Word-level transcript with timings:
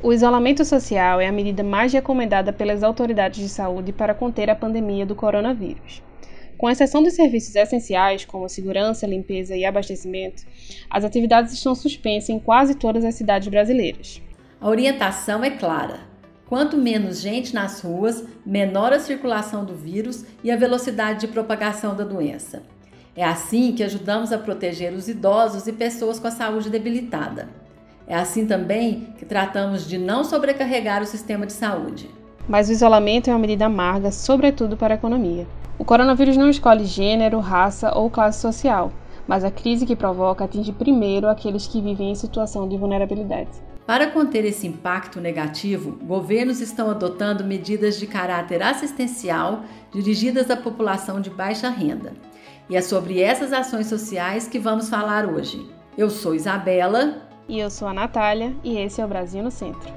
O 0.00 0.12
isolamento 0.12 0.64
social 0.64 1.20
é 1.20 1.26
a 1.26 1.32
medida 1.32 1.64
mais 1.64 1.92
recomendada 1.92 2.52
pelas 2.52 2.84
autoridades 2.84 3.40
de 3.40 3.48
saúde 3.48 3.92
para 3.92 4.14
conter 4.14 4.48
a 4.48 4.54
pandemia 4.54 5.04
do 5.04 5.16
coronavírus. 5.16 6.00
Com 6.56 6.70
exceção 6.70 7.02
dos 7.02 7.14
serviços 7.14 7.56
essenciais, 7.56 8.24
como 8.24 8.48
segurança, 8.48 9.08
limpeza 9.08 9.56
e 9.56 9.64
abastecimento, 9.64 10.44
as 10.88 11.04
atividades 11.04 11.52
estão 11.52 11.74
suspensas 11.74 12.30
em 12.30 12.38
quase 12.38 12.76
todas 12.76 13.04
as 13.04 13.16
cidades 13.16 13.48
brasileiras. 13.48 14.22
A 14.60 14.68
orientação 14.68 15.42
é 15.42 15.50
clara. 15.50 15.98
Quanto 16.46 16.76
menos 16.76 17.20
gente 17.20 17.52
nas 17.52 17.80
ruas, 17.80 18.24
menor 18.46 18.92
a 18.92 19.00
circulação 19.00 19.64
do 19.64 19.74
vírus 19.74 20.24
e 20.44 20.50
a 20.50 20.56
velocidade 20.56 21.22
de 21.22 21.28
propagação 21.28 21.96
da 21.96 22.04
doença. 22.04 22.62
É 23.16 23.24
assim 23.24 23.72
que 23.72 23.82
ajudamos 23.82 24.30
a 24.32 24.38
proteger 24.38 24.92
os 24.92 25.08
idosos 25.08 25.66
e 25.66 25.72
pessoas 25.72 26.20
com 26.20 26.28
a 26.28 26.30
saúde 26.30 26.70
debilitada. 26.70 27.48
É 28.08 28.14
assim 28.16 28.46
também 28.46 29.12
que 29.18 29.26
tratamos 29.26 29.86
de 29.86 29.98
não 29.98 30.24
sobrecarregar 30.24 31.02
o 31.02 31.06
sistema 31.06 31.44
de 31.44 31.52
saúde. 31.52 32.10
Mas 32.48 32.70
o 32.70 32.72
isolamento 32.72 33.28
é 33.28 33.32
uma 33.34 33.38
medida 33.38 33.66
amarga, 33.66 34.10
sobretudo 34.10 34.78
para 34.78 34.94
a 34.94 34.96
economia. 34.96 35.46
O 35.78 35.84
coronavírus 35.84 36.34
não 36.34 36.48
escolhe 36.48 36.86
gênero, 36.86 37.38
raça 37.38 37.92
ou 37.94 38.08
classe 38.08 38.40
social, 38.40 38.90
mas 39.26 39.44
a 39.44 39.50
crise 39.50 39.84
que 39.84 39.94
provoca 39.94 40.44
atinge 40.44 40.72
primeiro 40.72 41.28
aqueles 41.28 41.66
que 41.66 41.82
vivem 41.82 42.10
em 42.10 42.14
situação 42.14 42.66
de 42.66 42.78
vulnerabilidade. 42.78 43.50
Para 43.86 44.06
conter 44.06 44.46
esse 44.46 44.66
impacto 44.66 45.20
negativo, 45.20 45.98
governos 46.02 46.62
estão 46.62 46.90
adotando 46.90 47.44
medidas 47.44 47.98
de 47.98 48.06
caráter 48.06 48.62
assistencial 48.62 49.64
dirigidas 49.92 50.50
à 50.50 50.56
população 50.56 51.20
de 51.20 51.28
baixa 51.28 51.68
renda. 51.68 52.14
E 52.70 52.76
é 52.76 52.80
sobre 52.80 53.20
essas 53.20 53.52
ações 53.52 53.86
sociais 53.86 54.48
que 54.48 54.58
vamos 54.58 54.88
falar 54.88 55.26
hoje. 55.26 55.68
Eu 55.96 56.08
sou 56.08 56.34
Isabela. 56.34 57.27
E 57.48 57.58
eu 57.58 57.70
sou 57.70 57.88
a 57.88 57.94
Natália, 57.94 58.54
e 58.62 58.76
esse 58.76 59.00
é 59.00 59.04
o 59.04 59.08
Brasil 59.08 59.42
no 59.42 59.50
Centro. 59.50 59.90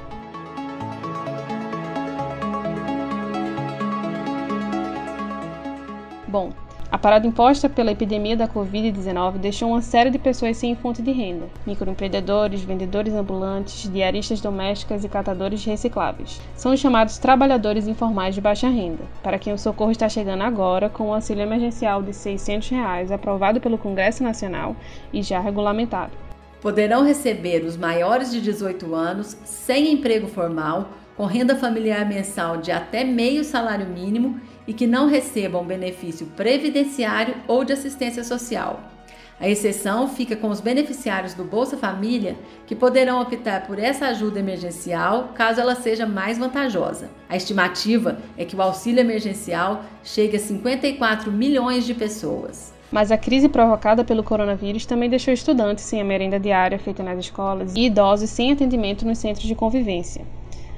Bom, 6.26 6.52
a 6.90 6.98
parada 6.98 7.28
imposta 7.28 7.68
pela 7.68 7.92
epidemia 7.92 8.38
da 8.38 8.48
Covid-19 8.48 9.38
deixou 9.38 9.70
uma 9.70 9.82
série 9.82 10.10
de 10.10 10.18
pessoas 10.18 10.56
sem 10.56 10.76
fonte 10.76 11.02
de 11.02 11.12
renda: 11.12 11.50
microempreendedores, 11.68 12.64
vendedores 12.64 13.14
ambulantes, 13.14 13.92
diaristas 13.92 14.40
domésticas 14.40 15.04
e 15.04 15.10
catadores 15.10 15.66
recicláveis. 15.66 16.40
São 16.56 16.72
os 16.72 16.80
chamados 16.80 17.18
trabalhadores 17.18 17.86
informais 17.86 18.34
de 18.34 18.40
baixa 18.40 18.70
renda, 18.70 19.04
para 19.22 19.38
quem 19.38 19.52
o 19.52 19.58
socorro 19.58 19.92
está 19.92 20.08
chegando 20.08 20.44
agora 20.44 20.90
com 20.90 21.10
o 21.10 21.14
auxílio 21.14 21.44
emergencial 21.44 22.02
de 22.02 22.14
600 22.14 22.70
reais, 22.70 23.12
aprovado 23.12 23.60
pelo 23.60 23.78
Congresso 23.78 24.24
Nacional 24.24 24.74
e 25.12 25.22
já 25.22 25.42
regulamentado 25.42 26.31
poderão 26.62 27.04
receber 27.04 27.66
os 27.66 27.76
maiores 27.76 28.32
de 28.32 28.40
18 28.40 28.94
anos 28.94 29.36
sem 29.44 29.92
emprego 29.92 30.28
formal, 30.28 30.92
com 31.18 31.26
renda 31.26 31.56
familiar 31.56 32.08
mensal 32.08 32.58
de 32.58 32.72
até 32.72 33.04
meio 33.04 33.44
salário 33.44 33.88
mínimo 33.88 34.40
e 34.68 34.74
que 34.74 34.88
não 34.88 35.08
recebam 35.08 35.66
benefício 35.66 36.28
previdenciário 36.28 37.36
ou 37.48 37.66
de 37.66 37.74
assistência 37.74 38.24
social. 38.24 38.80
A 39.42 39.50
exceção 39.50 40.08
fica 40.08 40.36
com 40.36 40.50
os 40.50 40.62
beneficiários 40.62 41.34
do 41.34 41.44
Bolsa 41.44 41.76
Família, 41.76 42.38
que 42.68 42.76
poderão 42.76 43.20
optar 43.20 43.66
por 43.66 43.80
essa 43.80 44.06
ajuda 44.06 44.38
emergencial 44.40 45.30
caso 45.34 45.60
ela 45.60 45.74
seja 45.74 46.06
mais 46.06 46.38
vantajosa. 46.38 47.10
A 47.28 47.36
estimativa 47.36 48.20
é 48.38 48.46
que 48.46 48.56
o 48.56 48.62
auxílio 48.62 49.00
emergencial 49.00 49.84
chegue 50.04 50.38
a 50.38 50.40
54 50.40 51.32
milhões 51.32 51.88
de 51.88 51.96
pessoas. 51.96 52.72
Mas 52.92 53.12
a 53.12 53.18
crise 53.18 53.48
provocada 53.48 54.04
pelo 54.04 54.24
coronavírus 54.24 54.86
também 54.86 55.10
deixou 55.10 55.34
estudantes 55.34 55.86
sem 55.86 56.02
a 56.02 56.04
merenda 56.04 56.40
diária 56.40 56.78
feita 56.78 57.02
nas 57.02 57.20
escolas 57.20 57.74
e 57.76 57.86
idosos 57.86 58.30
sem 58.30 58.52
atendimento 58.52 59.06
nos 59.06 59.20
centros 59.20 59.48
de 59.48 59.56
convivência. 59.56 60.26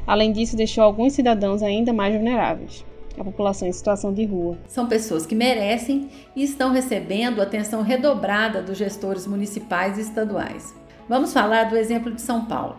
Além 0.05 0.31
disso, 0.31 0.55
deixou 0.55 0.83
alguns 0.83 1.13
cidadãos 1.13 1.63
ainda 1.63 1.91
mais 1.91 2.13
vulneráveis 2.13 2.85
a 3.19 3.23
população 3.23 3.67
em 3.67 3.71
situação 3.71 4.13
de 4.13 4.25
rua. 4.25 4.57
São 4.67 4.87
pessoas 4.87 5.25
que 5.25 5.35
merecem 5.35 6.09
e 6.35 6.43
estão 6.43 6.71
recebendo 6.71 7.41
atenção 7.41 7.81
redobrada 7.81 8.61
dos 8.61 8.77
gestores 8.77 9.27
municipais 9.27 9.97
e 9.97 10.01
estaduais. 10.01 10.73
Vamos 11.07 11.33
falar 11.33 11.65
do 11.65 11.77
exemplo 11.77 12.11
de 12.11 12.21
São 12.21 12.45
Paulo. 12.45 12.77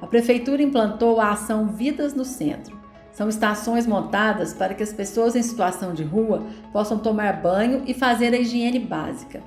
A 0.00 0.06
prefeitura 0.06 0.62
implantou 0.62 1.20
a 1.20 1.30
ação 1.30 1.68
Vidas 1.68 2.14
no 2.14 2.24
Centro, 2.24 2.77
são 3.18 3.28
estações 3.28 3.84
montadas 3.84 4.54
para 4.54 4.74
que 4.74 4.82
as 4.84 4.92
pessoas 4.92 5.34
em 5.34 5.42
situação 5.42 5.92
de 5.92 6.04
rua 6.04 6.40
possam 6.72 6.96
tomar 7.00 7.42
banho 7.42 7.82
e 7.84 7.92
fazer 7.92 8.32
a 8.32 8.38
higiene 8.38 8.78
básica. 8.78 9.42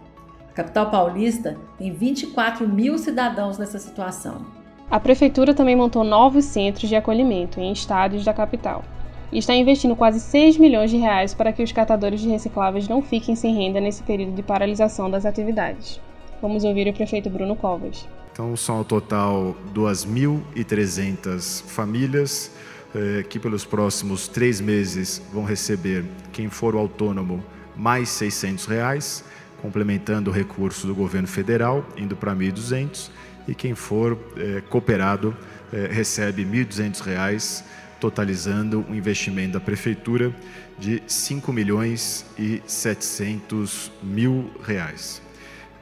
A 0.50 0.52
capital 0.52 0.92
paulista 0.92 1.58
tem 1.78 1.94
24 1.94 2.68
mil 2.68 2.98
cidadãos 2.98 3.58
nessa 3.58 3.80
situação. 3.80 4.46
A 4.90 5.00
prefeitura 5.00 5.54
também 5.54 5.74
montou 5.74 6.04
novos 6.04 6.44
centros 6.44 6.90
de 6.90 6.98
acolhimento 6.98 7.62
em 7.62 7.72
estádios 7.72 8.26
da 8.26 8.34
capital 8.34 8.84
e 9.32 9.38
está 9.38 9.56
investindo 9.56 9.96
quase 9.96 10.20
6 10.20 10.58
milhões 10.58 10.92
de 10.92 10.98
reais 10.98 11.34
para 11.34 11.54
que 11.54 11.64
os 11.64 11.72
catadores 11.72 12.20
de 12.20 12.28
recicláveis 12.28 12.90
não 12.90 13.02
fiquem 13.02 13.38
sem 13.38 13.56
renda 13.56 13.80
nesse 13.80 14.04
período 14.04 14.34
de 14.34 14.44
paralisação 14.44 15.10
das 15.10 15.26
atividades. 15.26 15.98
Vamos 16.42 16.66
ouvir 16.66 16.90
o 16.90 16.94
prefeito 16.94 17.30
Bruno 17.30 17.56
Covas. 17.56 18.06
Então, 18.34 18.54
são 18.58 18.80
ao 18.80 18.84
total 18.84 19.56
2.300 19.74 21.64
famílias 21.64 22.52
eh, 22.94 23.24
que 23.30 23.40
pelos 23.40 23.64
próximos 23.64 24.28
três 24.28 24.60
meses 24.60 25.22
vão 25.32 25.44
receber, 25.44 26.04
quem 26.34 26.50
for 26.50 26.76
o 26.76 26.78
autônomo, 26.78 27.44
mais 27.76 28.10
600 28.10 28.66
reais, 28.66 29.24
complementando 29.62 30.30
o 30.30 30.34
recurso 30.34 30.88
do 30.88 30.94
governo 30.94 31.28
federal, 31.28 31.88
indo 31.96 32.16
para 32.16 32.36
1.200, 32.36 33.10
e 33.48 33.56
quem 33.56 33.76
for 33.76 34.18
eh, 34.36 34.62
cooperado 34.70 35.36
eh, 35.72 35.88
recebe 35.92 36.44
1.200 36.44 37.00
reais, 37.02 37.64
totalizando 38.00 38.86
um 38.90 38.96
investimento 38.96 39.54
da 39.54 39.60
prefeitura 39.60 40.36
de 40.78 41.02
5 41.08 41.54
milhões 41.54 42.26
e 42.38 42.62
700 42.66 43.92
mil 44.04 44.50
reais. 44.64 45.22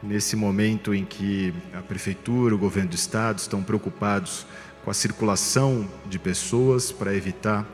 Nesse 0.02 0.36
momento 0.36 0.94
em 0.94 1.04
que 1.04 1.54
a 1.74 1.82
prefeitura, 1.82 2.56
o 2.56 2.58
governo 2.58 2.90
do 2.90 2.96
estado 2.96 3.40
estão 3.40 3.64
preocupados 3.64 4.46
com 4.84 4.92
a 4.92 4.94
circulação 4.94 5.88
de 6.06 6.18
pessoas 6.18 6.92
para 6.92 7.14
evitar 7.14 7.66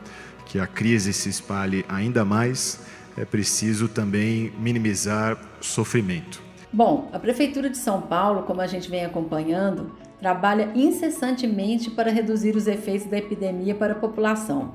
que 0.44 0.58
a 0.58 0.66
crise 0.66 1.12
se 1.12 1.28
espalhe 1.28 1.84
ainda 1.88 2.24
mais, 2.24 2.80
é 3.16 3.24
preciso 3.24 3.88
também 3.88 4.52
minimizar 4.58 5.38
sofrimento. 5.60 6.42
Bom, 6.72 7.08
a 7.12 7.18
Prefeitura 7.18 7.70
de 7.70 7.78
São 7.78 8.02
Paulo, 8.02 8.42
como 8.42 8.60
a 8.60 8.66
gente 8.66 8.90
vem 8.90 9.04
acompanhando, 9.04 9.92
trabalha 10.20 10.70
incessantemente 10.74 11.90
para 11.90 12.10
reduzir 12.10 12.54
os 12.56 12.66
efeitos 12.66 13.06
da 13.06 13.18
epidemia 13.18 13.74
para 13.74 13.92
a 13.92 13.96
população. 13.96 14.74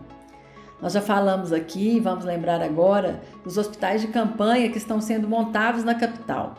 Nós 0.81 0.94
já 0.94 1.02
falamos 1.02 1.53
aqui, 1.53 2.00
vamos 2.00 2.25
lembrar 2.25 2.62
agora, 2.62 3.22
dos 3.44 3.58
hospitais 3.58 4.02
de 4.02 4.08
campanha 4.08 4.70
que 4.70 4.80
estão 4.80 5.00
sendo 5.00 5.28
montados 5.28 5.84
na 5.84 5.94
capital. 5.94 6.56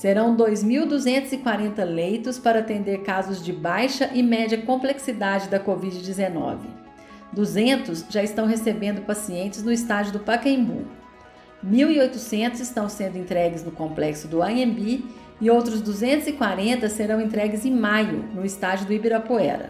Serão 0.00 0.34
2.240 0.34 1.84
leitos 1.84 2.38
para 2.38 2.60
atender 2.60 3.02
casos 3.02 3.44
de 3.44 3.52
baixa 3.52 4.08
e 4.14 4.22
média 4.22 4.56
complexidade 4.56 5.50
da 5.50 5.60
Covid-19. 5.60 6.56
200 7.34 8.06
já 8.08 8.22
estão 8.22 8.46
recebendo 8.46 9.02
pacientes 9.02 9.62
no 9.62 9.70
estágio 9.70 10.10
do 10.14 10.18
Pacaembu. 10.18 10.86
1.800 11.62 12.60
estão 12.60 12.88
sendo 12.88 13.18
entregues 13.18 13.62
no 13.62 13.72
complexo 13.72 14.26
do 14.26 14.42
AMB 14.42 15.04
e 15.38 15.50
outros 15.50 15.82
240 15.82 16.88
serão 16.88 17.20
entregues 17.20 17.66
em 17.66 17.70
maio, 17.70 18.24
no 18.34 18.42
estágio 18.42 18.86
do 18.86 18.94
Ibirapuera. 18.94 19.68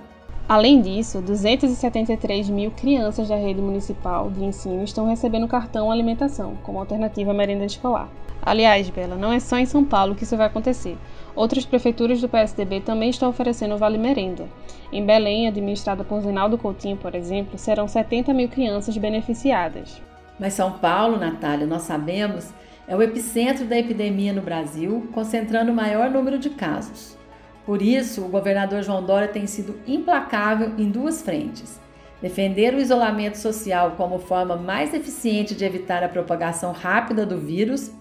Além 0.48 0.80
disso, 0.80 1.20
273 1.20 2.48
mil 2.48 2.70
crianças 2.70 3.28
da 3.28 3.34
rede 3.34 3.60
municipal 3.60 4.30
de 4.30 4.44
ensino 4.44 4.84
estão 4.84 5.08
recebendo 5.08 5.48
cartão 5.48 5.90
alimentação 5.90 6.54
como 6.62 6.78
alternativa 6.78 7.32
à 7.32 7.34
merenda 7.34 7.64
escolar. 7.64 8.08
Aliás, 8.42 8.88
Bela, 8.88 9.16
não 9.16 9.32
é 9.32 9.38
só 9.38 9.58
em 9.58 9.66
São 9.66 9.84
Paulo 9.84 10.14
que 10.14 10.24
isso 10.24 10.36
vai 10.36 10.46
acontecer. 10.46 10.96
Outras 11.36 11.64
prefeituras 11.64 12.20
do 12.20 12.28
PSDB 12.28 12.80
também 12.80 13.10
estão 13.10 13.28
oferecendo 13.28 13.76
Vale 13.76 13.98
Merenda. 13.98 14.48
Em 14.92 15.04
Belém, 15.04 15.46
administrada 15.46 16.02
por 16.02 16.20
Zinaldo 16.20 16.58
Coutinho, 16.58 16.96
por 16.96 17.14
exemplo, 17.14 17.58
serão 17.58 17.86
70 17.86 18.32
mil 18.32 18.48
crianças 18.48 18.96
beneficiadas. 18.96 20.02
Mas 20.38 20.54
São 20.54 20.72
Paulo, 20.72 21.18
Natália, 21.18 21.66
nós 21.66 21.82
sabemos, 21.82 22.52
é 22.88 22.96
o 22.96 23.02
epicentro 23.02 23.66
da 23.66 23.78
epidemia 23.78 24.32
no 24.32 24.40
Brasil, 24.40 25.08
concentrando 25.12 25.70
o 25.70 25.74
maior 25.74 26.10
número 26.10 26.38
de 26.38 26.50
casos. 26.50 27.16
Por 27.64 27.82
isso, 27.82 28.24
o 28.24 28.28
governador 28.28 28.82
João 28.82 29.04
Dória 29.04 29.28
tem 29.28 29.46
sido 29.46 29.78
implacável 29.86 30.72
em 30.78 30.90
duas 30.90 31.22
frentes. 31.22 31.78
Defender 32.20 32.74
o 32.74 32.80
isolamento 32.80 33.38
social 33.38 33.92
como 33.96 34.18
forma 34.18 34.56
mais 34.56 34.92
eficiente 34.92 35.54
de 35.54 35.64
evitar 35.64 36.02
a 36.02 36.08
propagação 36.08 36.72
rápida 36.72 37.24
do 37.24 37.38
vírus 37.38 37.92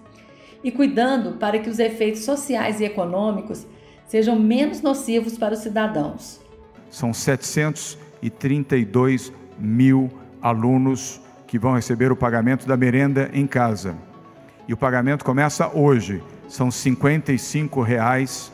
e 0.62 0.70
cuidando 0.70 1.32
para 1.32 1.58
que 1.58 1.68
os 1.68 1.78
efeitos 1.78 2.24
sociais 2.24 2.80
e 2.80 2.84
econômicos 2.84 3.66
sejam 4.06 4.38
menos 4.38 4.80
nocivos 4.82 5.36
para 5.38 5.54
os 5.54 5.60
cidadãos. 5.60 6.38
São 6.90 7.14
732 7.14 9.32
mil 9.58 10.10
alunos 10.42 11.20
que 11.46 11.58
vão 11.58 11.74
receber 11.74 12.12
o 12.12 12.16
pagamento 12.16 12.66
da 12.66 12.76
merenda 12.76 13.30
em 13.32 13.46
casa. 13.46 13.96
E 14.66 14.72
o 14.72 14.76
pagamento 14.76 15.24
começa 15.24 15.68
hoje. 15.68 16.20
São 16.48 16.68
55 16.70 17.82
reais 17.82 18.52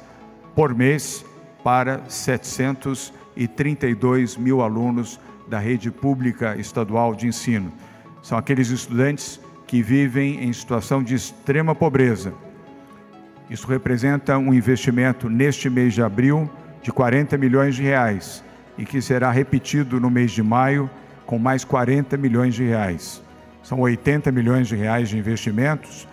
por 0.54 0.74
mês 0.74 1.24
para 1.62 2.02
732 2.08 3.14
e 3.36 3.46
32 3.46 4.36
mil 4.36 4.62
alunos 4.62 5.20
da 5.46 5.58
rede 5.58 5.90
pública 5.90 6.56
estadual 6.56 7.14
de 7.14 7.28
ensino. 7.28 7.70
São 8.22 8.36
aqueles 8.36 8.70
estudantes 8.70 9.38
que 9.66 9.82
vivem 9.82 10.44
em 10.44 10.52
situação 10.52 11.02
de 11.02 11.14
extrema 11.14 11.74
pobreza. 11.74 12.32
Isso 13.50 13.66
representa 13.66 14.38
um 14.38 14.52
investimento 14.52 15.28
neste 15.28 15.68
mês 15.70 15.94
de 15.94 16.02
abril 16.02 16.48
de 16.82 16.92
40 16.92 17.36
milhões 17.36 17.74
de 17.74 17.82
reais 17.82 18.44
e 18.78 18.84
que 18.84 19.00
será 19.00 19.30
repetido 19.30 20.00
no 20.00 20.10
mês 20.10 20.30
de 20.30 20.42
maio 20.42 20.90
com 21.24 21.38
mais 21.38 21.64
40 21.64 22.16
milhões 22.16 22.54
de 22.54 22.64
reais. 22.64 23.22
São 23.62 23.80
80 23.80 24.30
milhões 24.30 24.68
de 24.68 24.76
reais 24.76 25.08
de 25.08 25.18
investimentos 25.18 26.06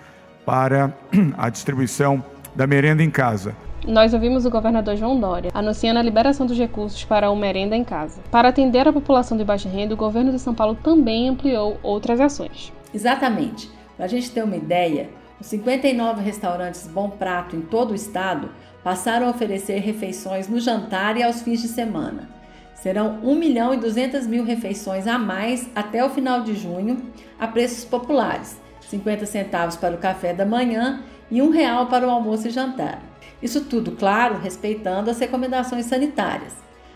para 0.45 0.91
a 1.37 1.49
distribuição 1.49 2.23
da 2.55 2.65
merenda 2.65 3.03
em 3.03 3.09
casa. 3.09 3.55
Nós 3.87 4.13
ouvimos 4.13 4.45
o 4.45 4.49
governador 4.49 4.95
João 4.95 5.19
Dória 5.19 5.51
anunciando 5.53 5.99
a 5.99 6.03
liberação 6.03 6.47
dos 6.47 6.57
recursos 6.57 7.03
para 7.03 7.29
o 7.29 7.35
merenda 7.35 7.75
em 7.75 7.83
casa. 7.83 8.21
Para 8.31 8.49
atender 8.49 8.87
a 8.87 8.93
população 8.93 9.37
de 9.37 9.43
baixa 9.43 9.67
renda, 9.67 9.93
o 9.93 9.97
governo 9.97 10.31
de 10.31 10.39
São 10.39 10.55
Paulo 10.55 10.75
também 10.81 11.29
ampliou 11.29 11.77
outras 11.83 12.19
ações. 12.19 12.71
Exatamente. 12.93 13.69
Para 13.95 14.05
a 14.05 14.09
gente 14.09 14.31
ter 14.31 14.43
uma 14.43 14.55
ideia, 14.55 15.09
os 15.39 15.47
59 15.47 16.21
restaurantes 16.21 16.87
Bom 16.87 17.09
Prato 17.09 17.55
em 17.55 17.61
todo 17.61 17.91
o 17.91 17.95
estado 17.95 18.49
passaram 18.83 19.27
a 19.27 19.29
oferecer 19.29 19.79
refeições 19.79 20.47
no 20.47 20.59
jantar 20.59 21.17
e 21.17 21.23
aos 21.23 21.41
fins 21.41 21.61
de 21.61 21.67
semana. 21.67 22.29
Serão 22.75 23.19
1 23.23 23.35
milhão 23.35 23.73
e 23.73 23.77
200 23.77 24.27
mil 24.27 24.43
refeições 24.43 25.07
a 25.07 25.17
mais 25.17 25.69
até 25.73 26.03
o 26.03 26.09
final 26.09 26.41
de 26.41 26.53
junho, 26.53 27.01
a 27.39 27.47
preços 27.47 27.85
populares, 27.85 28.57
50 28.89 29.25
centavos 29.25 29.75
para 29.77 29.95
o 29.95 29.99
café 29.99 30.33
da 30.33 30.45
manhã 30.45 31.01
e 31.31 31.41
um 31.41 31.49
real 31.49 31.87
para 31.87 32.05
o 32.05 32.09
almoço 32.09 32.47
e 32.47 32.51
jantar. 32.51 33.01
Isso 33.41 33.65
tudo, 33.65 33.93
claro, 33.93 34.37
respeitando 34.37 35.09
as 35.09 35.19
recomendações 35.19 35.85
sanitárias. 35.85 36.53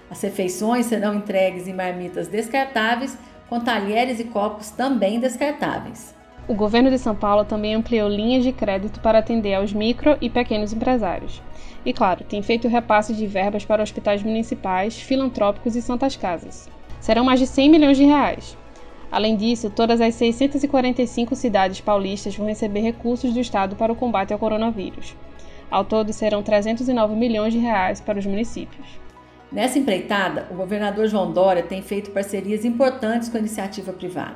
As 0.09 0.21
refeições 0.21 0.85
serão 0.85 1.15
entregues 1.15 1.67
em 1.67 1.73
marmitas 1.73 2.27
descartáveis, 2.27 3.17
com 3.49 3.59
talheres 3.59 4.19
e 4.19 4.25
copos 4.25 4.69
também 4.71 5.19
descartáveis. 5.19 6.15
O 6.47 6.53
governo 6.53 6.89
de 6.89 6.97
São 6.97 7.13
Paulo 7.13 7.43
também 7.43 7.75
ampliou 7.75 8.07
linhas 8.07 8.43
de 8.43 8.53
crédito 8.53 9.01
para 9.01 9.19
atender 9.19 9.53
aos 9.53 9.73
micro 9.73 10.17
e 10.21 10.29
pequenos 10.29 10.71
empresários. 10.71 11.41
E, 11.85 11.91
claro, 11.91 12.23
tem 12.23 12.41
feito 12.41 12.67
repasse 12.69 13.13
de 13.13 13.27
verbas 13.27 13.65
para 13.65 13.83
hospitais 13.83 14.23
municipais, 14.23 14.97
filantrópicos 14.97 15.75
e 15.75 15.81
santas 15.81 16.15
casas. 16.15 16.69
Serão 17.01 17.25
mais 17.25 17.39
de 17.39 17.47
100 17.47 17.69
milhões 17.69 17.97
de 17.97 18.05
reais. 18.05 18.57
Além 19.11 19.35
disso, 19.35 19.69
todas 19.69 20.01
as 20.01 20.15
645 20.15 21.35
cidades 21.35 21.79
paulistas 21.79 22.35
vão 22.35 22.47
receber 22.47 22.81
recursos 22.81 23.33
do 23.33 23.39
Estado 23.39 23.75
para 23.75 23.91
o 23.91 23.95
combate 23.95 24.33
ao 24.33 24.39
coronavírus. 24.39 25.15
Ao 25.69 25.83
todo, 25.83 26.13
serão 26.13 26.43
309 26.43 27.15
milhões 27.15 27.53
de 27.53 27.59
reais 27.59 27.99
para 27.99 28.19
os 28.19 28.25
municípios. 28.25 28.85
Nessa 29.51 29.79
empreitada, 29.79 30.45
o 30.51 30.55
governador 30.55 31.07
João 31.07 31.31
Dória 31.31 31.63
tem 31.63 31.81
feito 31.81 32.11
parcerias 32.11 32.65
importantes 32.65 33.29
com 33.29 33.37
a 33.37 33.39
iniciativa 33.39 33.93
privada. 33.93 34.35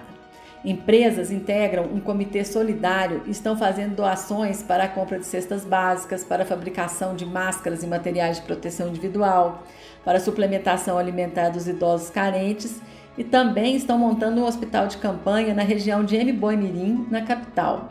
Empresas 0.64 1.32
integram 1.32 1.90
um 1.92 2.00
comitê 2.00 2.46
solidário 2.46 3.24
e 3.26 3.32
estão 3.32 3.58
fazendo 3.58 3.96
doações 3.96 4.64
para 4.64 4.86
a 4.86 4.88
compra 4.88 5.20
de 5.20 5.26
cestas 5.26 5.66
básicas, 5.66 6.24
para 6.24 6.44
a 6.44 6.46
fabricação 6.46 7.16
de 7.16 7.26
máscaras 7.26 7.84
e 7.84 7.88
materiais 7.88 8.38
de 8.38 8.44
proteção 8.44 8.88
individual, 8.88 9.64
para 10.06 10.18
a 10.18 10.22
suplementação 10.22 10.98
alimentar 10.98 11.50
dos 11.50 11.68
idosos 11.68 12.10
carentes 12.10 12.80
e 13.18 13.24
também 13.24 13.76
estão 13.76 13.98
montando 13.98 14.40
um 14.40 14.46
hospital 14.46 14.88
de 14.88 14.98
campanha 14.98 15.54
na 15.54 15.64
região 15.64 16.06
de. 16.06 16.18
Mirim, 16.22 17.08
na 17.10 17.22
capital. 17.24 17.90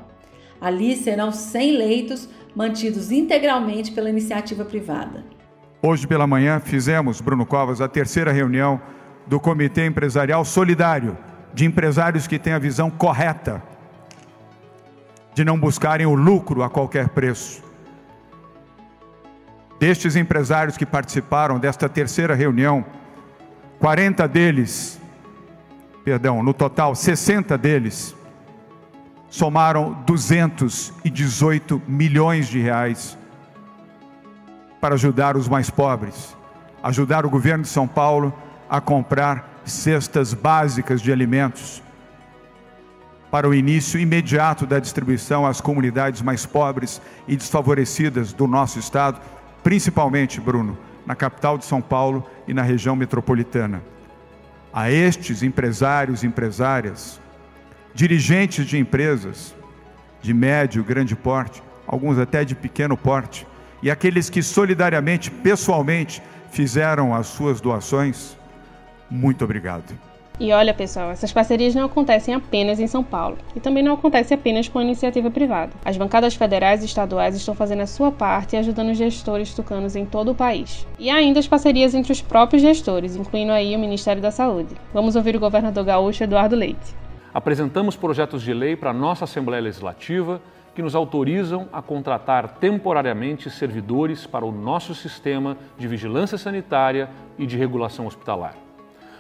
Ali 0.61 0.97
serão 0.97 1.33
100 1.33 1.73
leitos 1.77 2.29
mantidos 2.55 3.11
integralmente 3.11 3.91
pela 3.91 4.09
iniciativa 4.09 4.65
privada. 4.65 5.40
Hoje 5.83 6.07
pela 6.07 6.27
manhã 6.27 6.61
fizemos, 6.61 7.23
Bruno 7.23 7.47
Covas, 7.47 7.81
a 7.81 7.89
terceira 7.89 8.31
reunião 8.31 8.79
do 9.27 9.41
Comitê 9.41 9.87
Empresarial 9.87 10.45
Solidário, 10.45 11.17
de 11.55 11.65
empresários 11.65 12.27
que 12.27 12.39
têm 12.39 12.53
a 12.53 12.59
visão 12.59 12.91
correta 12.91 13.63
de 15.33 15.43
não 15.43 15.59
buscarem 15.59 16.07
o 16.07 16.15
lucro 16.15 16.63
a 16.63 16.69
qualquer 16.69 17.09
preço. 17.09 17.63
Destes 19.79 20.17
empresários 20.17 20.77
que 20.77 20.85
participaram 20.85 21.59
desta 21.59 21.89
terceira 21.89 22.35
reunião, 22.35 22.85
40 23.79 24.29
deles, 24.29 25.01
perdão, 26.05 26.43
no 26.43 26.53
total 26.53 26.95
60 26.95 27.57
deles, 27.57 28.15
somaram 29.31 29.95
218 30.05 31.81
milhões 31.89 32.49
de 32.49 32.61
reais 32.61 33.17
para 34.81 34.95
ajudar 34.95 35.37
os 35.37 35.49
mais 35.49 35.69
pobres, 35.69 36.37
ajudar 36.83 37.27
o 37.27 37.31
governo 37.31 37.63
de 37.63 37.69
São 37.69 37.87
Paulo 37.87 38.33
a 38.69 38.81
comprar 38.81 39.61
cestas 39.65 40.33
básicas 40.33 41.01
de 41.03 41.13
alimentos 41.13 41.83
para 43.31 43.49
o 43.49 43.55
início 43.55 44.01
imediato 44.01 44.67
da 44.67 44.79
distribuição 44.79 45.47
às 45.47 45.61
comunidades 45.61 46.21
mais 46.21 46.45
pobres 46.45 47.01
e 47.29 47.37
desfavorecidas 47.37 48.33
do 48.33 48.47
nosso 48.47 48.79
estado, 48.79 49.21
principalmente, 49.63 50.41
Bruno, 50.41 50.77
na 51.07 51.15
capital 51.15 51.57
de 51.57 51.65
São 51.65 51.81
Paulo 51.81 52.29
e 52.49 52.53
na 52.53 52.63
região 52.63 52.97
metropolitana. 52.97 53.83
A 54.73 54.91
estes 54.91 55.43
empresários 55.43 56.23
e 56.23 56.27
empresárias, 56.27 57.21
dirigentes 57.95 58.67
de 58.67 58.79
empresas 58.79 59.55
de 60.21 60.35
médio, 60.35 60.83
grande 60.83 61.15
porte, 61.15 61.63
alguns 61.87 62.19
até 62.19 62.45
de 62.45 62.55
pequeno 62.55 62.97
porte, 62.97 63.47
e 63.83 63.91
aqueles 63.91 64.29
que 64.31 64.43
solidariamente, 64.43 65.31
pessoalmente, 65.31 66.23
fizeram 66.51 67.15
as 67.15 67.27
suas 67.27 67.61
doações, 67.61 68.37
muito 69.11 69.45
obrigado. 69.45 69.95
E 70.39 70.53
olha, 70.53 70.73
pessoal, 70.73 71.11
essas 71.11 71.31
parcerias 71.31 71.75
não 71.75 71.85
acontecem 71.85 72.35
apenas 72.35 72.81
em 72.81 72.87
São 72.87 73.05
Paulo 73.05 73.37
e 73.55 73.61
também 73.61 73.83
não 73.83 73.93
acontecem 73.93 74.35
apenas 74.35 74.69
com 74.69 74.79
a 74.79 74.83
iniciativa 74.83 75.31
privada. 75.31 75.73
As 75.85 75.99
bancadas 75.99 76.35
federais 76.35 76.83
e 76.83 76.87
estaduais 76.87 77.37
estão 77.37 77.55
fazendo 77.55 77.83
a 77.83 77.87
sua 77.87 78.11
parte 78.11 78.57
e 78.57 78.59
ajudando 78.59 78.89
os 78.89 78.97
gestores 78.97 79.53
tucanos 79.53 79.95
em 79.97 80.07
todo 80.07 80.31
o 80.31 80.35
país. 80.35 80.87
E 80.99 81.11
ainda 81.11 81.41
as 81.41 81.47
parcerias 81.47 81.95
entre 81.95 82.11
os 82.11 82.23
próprios 82.23 82.63
gestores, 82.63 83.17
incluindo 83.17 83.53
aí 83.53 83.77
o 83.77 83.79
Ministério 83.79 84.23
da 84.23 84.31
Saúde. 84.31 84.75
Vamos 84.95 85.15
ouvir 85.15 85.37
o 85.37 85.41
governador 85.41 85.85
gaúcho 85.85 86.25
Eduardo 86.25 86.57
Leite 86.57 87.01
apresentamos 87.33 87.97
projetos 87.97 88.43
de 88.43 88.53
lei 88.53 88.77
para 88.77 88.91
a 88.91 88.95
nossa 88.95 89.25
Assembleia 89.25 89.63
Legislativa 89.63 90.41
que 90.75 90.83
nos 90.83 90.95
autorizam 90.95 91.69
a 91.73 91.83
contratar 91.83 92.57
temporariamente 92.59 93.51
servidores 93.51 94.27
para 94.27 94.45
o 94.45 94.53
nosso 94.53 94.95
sistema 94.95 95.57
de 95.77 95.89
vigilância 95.89 96.39
sanitária 96.39 97.09
e 97.39 97.47
de 97.47 97.57
regulação 97.57 98.07
hospitalar. 98.07 98.55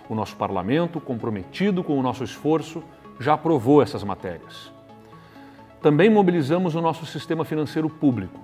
O 0.08 0.14
nosso 0.14 0.36
parlamento, 0.36 1.00
comprometido 1.00 1.82
com 1.84 1.98
o 1.98 2.02
nosso 2.02 2.24
esforço, 2.24 2.82
já 3.18 3.34
aprovou 3.34 3.82
essas 3.82 4.02
matérias. 4.02 4.72
Também 5.82 6.10
mobilizamos 6.10 6.74
o 6.74 6.80
nosso 6.80 7.06
sistema 7.06 7.44
financeiro 7.44 7.88
público 7.88 8.40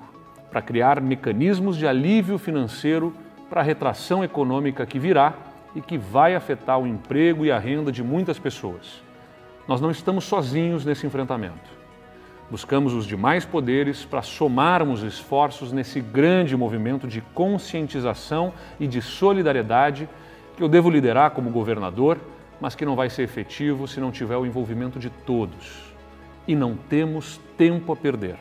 para 0.50 0.62
criar 0.62 1.00
mecanismos 1.00 1.76
de 1.76 1.86
alívio 1.86 2.38
financeiro 2.38 3.12
para 3.48 3.60
a 3.60 3.64
retração 3.64 4.24
econômica 4.24 4.86
que 4.86 4.98
virá 4.98 5.34
e 5.74 5.80
que 5.80 5.98
vai 5.98 6.34
afetar 6.34 6.78
o 6.78 6.86
emprego 6.86 7.44
e 7.44 7.50
a 7.50 7.58
renda 7.58 7.92
de 7.92 8.02
muitas 8.02 8.38
pessoas. 8.38 9.02
Nós 9.68 9.80
não 9.80 9.90
estamos 9.90 10.24
sozinhos 10.24 10.84
nesse 10.84 11.06
enfrentamento. 11.06 11.75
Buscamos 12.50 12.94
os 12.94 13.06
demais 13.06 13.44
poderes 13.44 14.04
para 14.04 14.22
somarmos 14.22 15.02
esforços 15.02 15.72
nesse 15.72 16.00
grande 16.00 16.56
movimento 16.56 17.06
de 17.06 17.20
conscientização 17.20 18.52
e 18.78 18.86
de 18.86 19.02
solidariedade 19.02 20.08
que 20.56 20.62
eu 20.62 20.68
devo 20.68 20.88
liderar 20.88 21.32
como 21.32 21.50
governador, 21.50 22.18
mas 22.60 22.74
que 22.74 22.86
não 22.86 22.96
vai 22.96 23.10
ser 23.10 23.22
efetivo 23.22 23.88
se 23.88 24.00
não 24.00 24.10
tiver 24.10 24.36
o 24.36 24.46
envolvimento 24.46 24.98
de 24.98 25.10
todos. 25.10 25.92
E 26.46 26.54
não 26.54 26.76
temos 26.76 27.40
tempo 27.58 27.92
a 27.92 27.96
perder. 27.96 28.36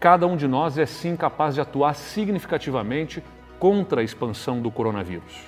Cada 0.00 0.26
um 0.26 0.36
de 0.36 0.48
nós 0.48 0.78
é 0.78 0.86
sim 0.86 1.14
capaz 1.14 1.54
de 1.54 1.60
atuar 1.60 1.94
significativamente 1.94 3.22
contra 3.58 4.00
a 4.00 4.04
expansão 4.04 4.60
do 4.60 4.70
coronavírus. 4.70 5.42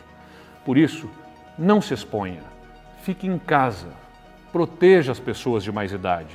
Por 0.65 0.77
isso, 0.77 1.09
não 1.59 1.81
se 1.81 1.95
exponha. 1.95 2.43
Fique 3.03 3.27
em 3.27 3.39
casa 3.39 4.07
proteja 4.57 5.13
as 5.13 5.21
pessoas 5.21 5.63
de 5.63 5.71
mais 5.71 5.93
idade. 5.93 6.35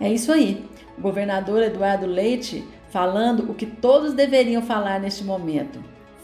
É 0.00 0.10
isso 0.10 0.32
aí. 0.32 0.64
O 0.96 1.02
governador 1.02 1.62
Eduardo 1.62 2.06
Leite 2.06 2.64
falando 2.90 3.50
o 3.50 3.54
que 3.54 3.66
todos 3.66 4.14
deveriam 4.14 4.62
falar 4.62 4.98
neste 4.98 5.22
momento. 5.22 5.78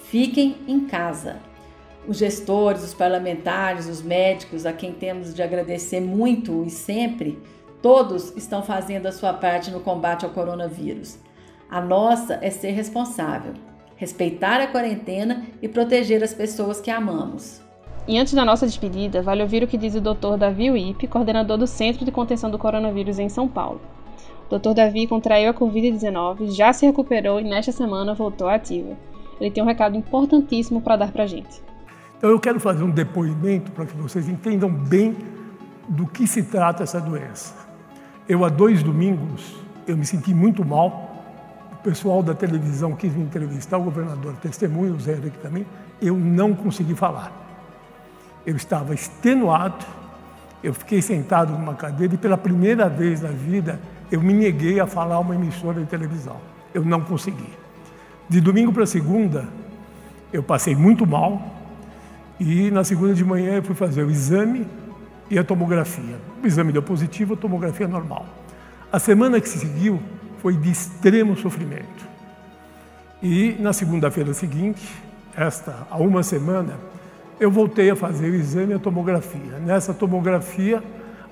Fiquem 0.05 0.57
em 0.67 0.81
casa. 0.81 1.37
Os 2.09 2.19
gestores, 2.19 2.83
os 2.83 2.95
parlamentares, 2.95 3.89
os 3.89 4.01
médicos, 4.01 4.65
a 4.65 4.73
quem 4.73 4.93
temos 4.93 5.35
de 5.35 5.43
agradecer 5.43 6.01
muito 6.01 6.65
e 6.65 6.71
sempre, 6.71 7.39
todos 7.83 8.35
estão 8.37 8.63
fazendo 8.63 9.07
a 9.07 9.13
sua 9.13 9.33
parte 9.33 9.71
no 9.71 9.81
combate 9.81 10.25
ao 10.25 10.31
coronavírus. 10.31 11.19
A 11.69 11.81
nossa 11.81 12.39
é 12.41 12.49
ser 12.49 12.71
responsável, 12.71 13.55
respeitar 13.97 14.61
a 14.61 14.69
quarentena 14.69 15.45
e 15.61 15.69
proteger 15.69 16.23
as 16.23 16.33
pessoas 16.33 16.81
que 16.81 16.91
amamos. 16.91 17.66
E 18.09 18.19
antes 18.19 18.35
da 18.35 18.45
nossa 18.45 18.67
despedida, 18.67 19.21
vale 19.21 19.43
ouvir 19.43 19.63
o 19.63 19.67
que 19.67 19.77
diz 19.77 19.95
o 19.95 20.01
Dr. 20.01 20.37
Davi 20.39 20.71
Uip, 20.71 21.07
coordenador 21.09 21.59
do 21.59 21.67
Centro 21.67 22.05
de 22.05 22.13
Contenção 22.13 22.51
do 22.51 22.59
Coronavírus 22.59 23.19
em 23.19 23.29
São 23.29 23.49
Paulo. 23.49 23.81
O 24.49 24.59
Dr. 24.59 24.75
Davi 24.75 25.07
contraiu 25.07 25.51
a 25.51 25.55
Covid-19, 25.55 26.51
já 26.51 26.73
se 26.73 26.87
recuperou 26.87 27.41
e 27.41 27.45
nesta 27.45 27.73
semana 27.73 28.15
voltou 28.15 28.49
à 28.49 28.55
ativa. 28.55 28.97
Ele 29.41 29.51
tem 29.51 29.63
um 29.63 29.67
recado 29.67 29.97
importantíssimo 29.97 30.81
para 30.81 30.97
dar 30.97 31.11
para 31.11 31.25
a 31.25 31.27
gente. 31.27 31.61
Então 32.17 32.31
eu 32.31 32.39
quero 32.39 32.61
fazer 32.61 32.85
um 32.85 32.91
depoimento 32.91 33.73
para 33.73 33.87
que 33.87 33.97
vocês 33.97 34.29
entendam 34.29 34.71
bem 34.71 35.17
do 35.89 36.07
que 36.07 36.27
se 36.27 36.45
trata 36.45 36.85
essa 36.85 37.01
doença. 37.01 37.55
Eu 38.29 38.45
há 38.45 38.49
dois 38.49 38.83
domingos 38.83 39.67
eu 39.87 39.97
me 39.97 40.05
senti 40.05 40.35
muito 40.35 40.65
mal. 40.65 41.11
O 41.73 41.77
pessoal 41.77 42.23
da 42.23 42.35
televisão 42.35 42.95
quis 42.97 43.15
me 43.15 43.23
entrevistar, 43.23 43.79
o 43.79 43.85
governador 43.85 44.35
testemunha, 44.37 44.93
o 44.93 44.99
Zé 44.99 45.15
aqui 45.15 45.39
também. 45.39 45.65
Eu 46.03 46.17
não 46.17 46.53
consegui 46.55 46.95
falar. 46.95 47.46
Eu 48.47 48.57
estava 48.57 48.95
extenuado. 48.95 49.85
Eu 50.63 50.73
fiquei 50.73 51.03
sentado 51.03 51.53
numa 51.53 51.75
cadeira 51.75 52.15
e 52.15 52.17
pela 52.17 52.39
primeira 52.39 52.89
vez 52.89 53.21
na 53.21 53.29
vida 53.29 53.79
eu 54.11 54.21
me 54.21 54.33
neguei 54.33 54.81
a 54.81 54.87
falar 54.87 55.19
uma 55.19 55.35
emissora 55.35 55.81
de 55.81 55.87
televisão. 55.87 56.37
Eu 56.73 56.85
não 56.85 57.01
consegui. 57.01 57.51
De 58.29 58.41
domingo 58.41 58.73
para 58.73 58.87
segunda, 58.87 59.49
eu 60.33 60.43
passei 60.43 60.75
muito 60.75 61.07
mal 61.07 61.55
e 62.39 62.71
na 62.71 62.85
segunda 62.85 63.15
de 63.15 63.25
manhã 63.25 63.55
eu 63.55 63.63
fui 63.63 63.75
fazer 63.75 64.05
o 64.05 64.11
exame 64.11 64.67
e 65.31 65.39
a 65.39 65.45
tomografia. 65.45 66.17
O 66.43 66.47
exame 66.47 66.73
deu 66.73 66.83
positivo, 66.83 67.35
a 67.35 67.37
tomografia 67.37 67.89
normal. 67.89 68.27
A 68.93 68.99
semana 68.99 69.41
que 69.41 69.49
se 69.49 69.59
seguiu 69.59 70.01
foi 70.41 70.55
de 70.55 70.71
extremo 70.71 71.37
sofrimento. 71.37 72.07
E 73.23 73.57
na 73.59 73.73
segunda-feira 73.73 74.33
seguinte, 74.35 74.87
esta 75.37 75.87
há 75.91 75.97
uma 75.97 76.23
semana, 76.23 76.75
eu 77.39 77.51
voltei 77.51 77.91
a 77.91 77.97
fazer 77.97 78.31
o 78.31 78.35
exame 78.35 78.75
a 78.75 78.79
tomografia. 78.79 79.59
Nessa 79.59 79.93
tomografia 79.93 80.83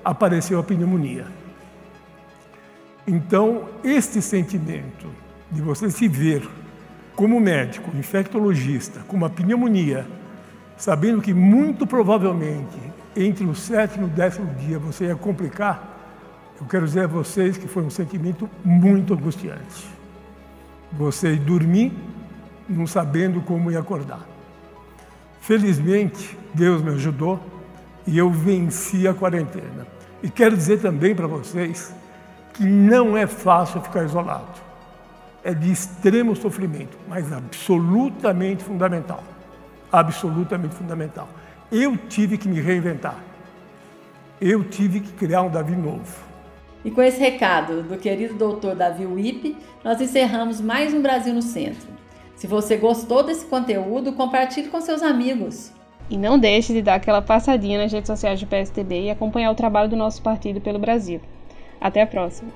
apareceu 0.03 0.59
a 0.59 0.63
pneumonia. 0.63 1.25
Então, 3.07 3.65
este 3.83 4.21
sentimento 4.21 5.07
de 5.51 5.61
você 5.61 5.89
se 5.89 6.07
ver 6.07 6.47
como 7.15 7.39
médico, 7.39 7.95
infectologista, 7.95 8.99
com 9.07 9.15
uma 9.15 9.29
pneumonia, 9.29 10.05
sabendo 10.77 11.21
que 11.21 11.33
muito 11.33 11.87
provavelmente 11.87 12.77
entre 13.15 13.45
o 13.45 13.55
sétimo 13.55 14.07
e 14.07 14.09
o 14.09 14.13
décimo 14.13 14.53
dia 14.55 14.77
você 14.77 15.05
ia 15.05 15.15
complicar, 15.15 15.93
eu 16.59 16.67
quero 16.67 16.85
dizer 16.85 17.05
a 17.05 17.07
vocês 17.07 17.57
que 17.57 17.67
foi 17.67 17.83
um 17.83 17.89
sentimento 17.89 18.49
muito 18.63 19.13
angustiante. 19.13 19.87
Você 20.93 21.35
dormir 21.35 21.93
não 22.67 22.87
sabendo 22.87 23.41
como 23.41 23.71
ia 23.71 23.79
acordar. 23.79 24.34
Felizmente, 25.45 26.35
Deus 26.55 26.81
me 26.81 26.89
ajudou 26.93 27.39
e 28.07 28.17
eu 28.17 28.31
venci 28.31 29.07
a 29.07 29.13
quarentena. 29.13 29.85
E 30.23 30.27
quero 30.27 30.57
dizer 30.57 30.81
também 30.81 31.13
para 31.13 31.27
vocês 31.27 31.93
que 32.51 32.63
não 32.63 33.15
é 33.15 33.27
fácil 33.27 33.79
ficar 33.79 34.03
isolado. 34.03 34.59
É 35.43 35.53
de 35.53 35.71
extremo 35.71 36.35
sofrimento, 36.35 36.97
mas 37.07 37.31
absolutamente 37.31 38.63
fundamental. 38.63 39.23
Absolutamente 39.91 40.73
fundamental. 40.73 41.29
Eu 41.71 41.95
tive 41.95 42.39
que 42.39 42.49
me 42.49 42.59
reinventar. 42.59 43.19
Eu 44.41 44.63
tive 44.63 44.99
que 44.99 45.11
criar 45.11 45.43
um 45.43 45.51
Davi 45.51 45.75
novo. 45.75 46.25
E 46.83 46.89
com 46.89 47.03
esse 47.03 47.19
recado 47.19 47.83
do 47.83 47.97
querido 47.97 48.33
doutor 48.33 48.73
Davi 48.73 49.05
Wippe, 49.05 49.55
nós 49.83 50.01
encerramos 50.01 50.59
mais 50.59 50.91
um 50.91 51.03
Brasil 51.03 51.35
no 51.35 51.43
Centro. 51.43 51.95
Se 52.35 52.47
você 52.47 52.75
gostou 52.75 53.23
desse 53.23 53.45
conteúdo, 53.45 54.13
compartilhe 54.13 54.67
com 54.67 54.81
seus 54.81 55.01
amigos. 55.01 55.71
E 56.09 56.17
não 56.17 56.37
deixe 56.37 56.73
de 56.73 56.81
dar 56.81 56.95
aquela 56.95 57.21
passadinha 57.21 57.81
nas 57.81 57.91
redes 57.91 58.07
sociais 58.07 58.39
do 58.39 58.47
PSTB 58.47 59.03
e 59.03 59.09
acompanhar 59.09 59.51
o 59.51 59.55
trabalho 59.55 59.89
do 59.89 59.95
nosso 59.95 60.21
partido 60.21 60.61
pelo 60.61 60.77
Brasil. 60.77 61.21
Até 61.79 62.01
a 62.01 62.07
próxima! 62.07 62.51